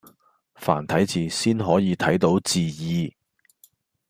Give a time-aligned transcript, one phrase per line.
[0.55, 3.13] 繁體字先可以睇到字義